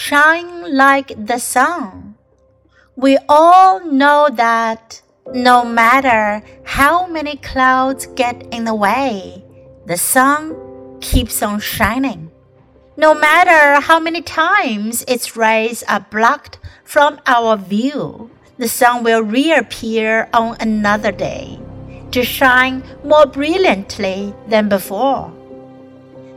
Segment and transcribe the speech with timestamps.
[0.00, 2.14] shine like the sun.
[2.96, 5.02] We all know that
[5.34, 9.44] no matter how many clouds get in the way,
[9.84, 10.56] the sun
[11.00, 12.30] keeps on shining.
[12.96, 19.22] No matter how many times its rays are blocked from our view, the sun will
[19.22, 21.60] reappear on another day
[22.12, 25.39] to shine more brilliantly than before.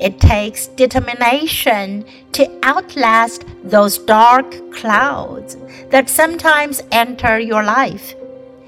[0.00, 5.56] It takes determination to outlast those dark clouds
[5.90, 8.14] that sometimes enter your life,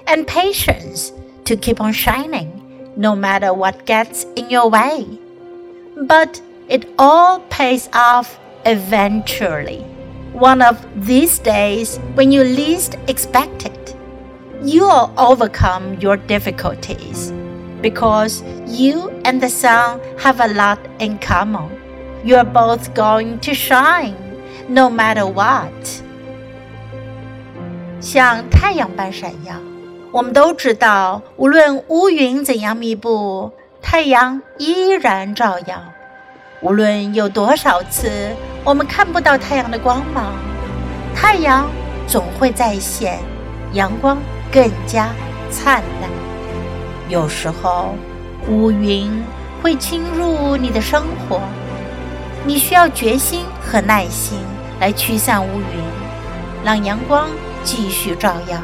[0.07, 1.13] and patience
[1.45, 5.07] to keep on shining no matter what gets in your way.
[6.03, 9.83] But it all pays off eventually.
[10.33, 13.97] One of these days, when you least expect it,
[14.63, 17.33] you'll overcome your difficulties
[17.83, 21.69] because you and the sun have a lot in common.
[22.25, 24.15] You're both going to shine
[24.69, 25.71] no matter what.
[28.01, 29.55] 像太阳般闪耀，
[30.13, 35.83] 我们都知道，无论乌云怎样密布，太阳依然照耀。
[36.63, 38.35] 无论有多少次
[38.65, 40.35] 我们看不到太阳的光芒，
[41.15, 41.67] 太阳
[42.07, 43.19] 总会再现，
[43.73, 44.19] 阳光
[44.53, 45.09] 更加
[45.51, 46.30] 灿烂。
[47.11, 47.97] 有时候
[48.49, 49.11] 乌云
[49.61, 51.41] 会侵入你的生活，
[52.47, 54.39] 你需要决心和耐心
[54.79, 55.83] 来驱散乌云，
[56.65, 57.29] 让阳光
[57.65, 58.57] 继续照耀。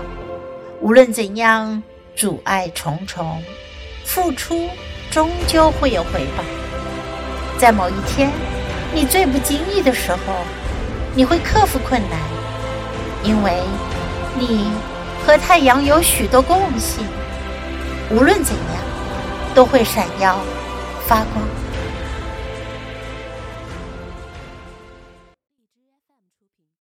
[0.80, 1.82] 无论怎样，
[2.14, 3.42] 阻碍重重，
[4.04, 4.68] 付出
[5.10, 6.44] 终究会有回报。
[7.58, 8.30] 在某一天，
[8.94, 10.18] 你最不经意的时候，
[11.16, 12.20] 你会克服困难，
[13.24, 13.60] 因为
[14.38, 14.70] 你
[15.26, 17.04] 和太阳有许多共性。
[18.10, 18.82] 无论怎样，
[19.54, 20.38] 都会闪耀
[21.06, 21.65] 发光。